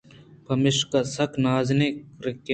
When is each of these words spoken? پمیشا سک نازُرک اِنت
پمیشا 0.45 0.99
سک 1.13 1.31
نازُرک 1.43 1.95
اِنت 2.25 2.47